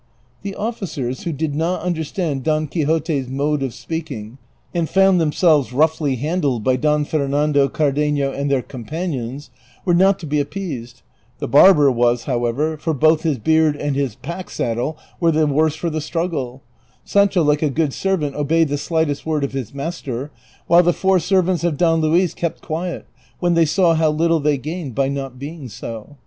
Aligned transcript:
The 0.41 0.55
officers, 0.55 1.25
who 1.25 1.31
did 1.31 1.53
not 1.53 1.83
understand 1.83 2.41
Don 2.43 2.65
Quixote's 2.65 3.27
mode 3.29 3.61
of 3.61 3.71
speaking, 3.71 4.39
and 4.73 4.89
found 4.89 5.21
themselves 5.21 5.71
roughly 5.73 6.15
handled 6.15 6.63
by 6.63 6.75
Don 6.75 7.05
Fer 7.05 7.27
nando, 7.27 7.67
Cardenio, 7.69 8.31
and 8.31 8.49
their 8.49 8.63
companions, 8.63 9.51
were 9.85 9.93
not 9.93 10.17
to 10.17 10.25
be 10.25 10.41
ap 10.41 10.49
peased; 10.49 11.03
the 11.37 11.47
barber 11.47 11.91
was, 11.91 12.23
however, 12.23 12.77
for 12.77 12.95
both 12.95 13.21
his 13.21 13.37
beard 13.37 13.75
and 13.77 13.95
his 13.95 14.15
pack 14.15 14.49
saddle 14.49 14.97
were 15.19 15.31
the 15.31 15.45
worse 15.45 15.75
for 15.75 15.91
the 15.91 16.01
struggle; 16.01 16.63
Sancho 17.05 17.43
like 17.43 17.61
a 17.61 17.69
good 17.69 17.93
servant 17.93 18.35
obeyed 18.35 18.69
the 18.69 18.79
slightest 18.79 19.23
word 19.27 19.43
of 19.43 19.53
his 19.53 19.71
master; 19.71 20.31
while 20.65 20.81
the 20.81 20.93
four 20.93 21.19
servants 21.19 21.63
of 21.63 21.77
Don 21.77 22.01
Luis 22.01 22.33
kept 22.33 22.63
quiet 22.63 23.05
when 23.37 23.53
they 23.53 23.65
saw 23.65 23.93
how 23.93 24.09
little 24.09 24.39
they 24.39 24.57
gained 24.57 24.95
by 24.95 25.09
not 25.09 25.37
being 25.37 25.69
so. 25.69 26.17